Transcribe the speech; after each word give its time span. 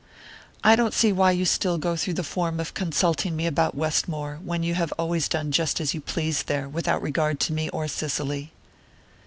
"I 0.63 0.75
don't 0.75 0.95
see 0.95 1.11
why 1.13 1.29
you 1.29 1.45
still 1.45 1.77
go 1.77 1.95
through 1.95 2.15
the 2.15 2.23
form 2.23 2.59
of 2.59 2.73
consulting 2.73 3.35
me 3.35 3.45
about 3.45 3.75
Westmore, 3.75 4.39
when 4.43 4.63
you 4.63 4.73
have 4.73 4.91
always 4.97 5.27
done 5.27 5.51
just 5.51 5.79
as 5.79 5.93
you 5.93 6.01
pleased 6.01 6.47
there, 6.47 6.67
without 6.67 7.03
regard 7.03 7.39
to 7.41 7.53
me 7.53 7.69
or 7.69 7.87
Cicely." 7.87 8.51